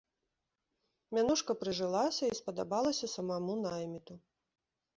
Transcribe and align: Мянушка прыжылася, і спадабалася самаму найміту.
Мянушка 1.17 1.51
прыжылася, 1.61 2.23
і 2.31 2.37
спадабалася 2.41 3.13
самаму 3.15 3.53
найміту. 3.69 4.13